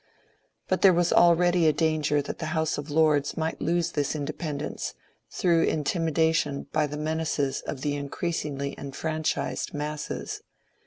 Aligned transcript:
But 0.67 0.81
there 0.81 0.95
was 0.95 1.13
already 1.13 1.67
a 1.67 1.71
danger 1.73 2.23
that 2.23 2.39
the 2.39 2.47
House 2.57 2.79
of 2.79 2.89
Lords 2.89 3.37
might 3.37 3.61
lose 3.61 3.91
this 3.91 4.15
independence 4.15 4.95
through 5.29 5.65
intimidation 5.65 6.65
by 6.71 6.87
the 6.87 6.97
menaces 6.97 7.61
of 7.67 7.81
the 7.81 7.93
increasingly 7.95 8.73
enfranchised 8.79 9.75
masses. 9.75 10.41